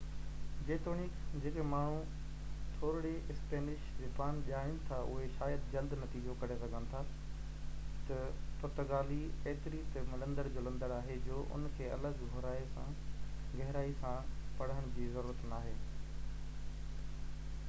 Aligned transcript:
جيتوڻيڪ 0.67 1.17
جيڪي 1.41 1.63
ماڻهو 1.71 1.97
ٿورڙي 2.77 3.09
اسپينش 3.33 3.83
زبان 3.97 4.39
ڄاڻين 4.47 4.79
ٿا 4.87 5.01
اهي 5.01 5.27
شايد 5.35 5.67
جلدي 5.75 5.99
نتيجو 6.03 6.37
ڪڍي 6.43 6.55
سگهن 6.63 6.87
ٿا 6.93 7.01
ته 8.07 8.31
پرتگالي 8.63 9.17
ايتري 9.51 9.81
ته 9.97 10.07
ملندڙ 10.13 10.45
جهلندڙ 10.57 10.89
آهي 10.97 11.17
جو 11.27 11.43
اِن 11.57 11.69
کي 11.81 11.89
الڳ 11.99 12.15
گهرائي 13.59 13.99
سان 13.99 14.33
پڙهڻ 14.61 14.89
جي 14.97 15.11
ضرورت 15.19 15.45
ناهي 15.53 15.75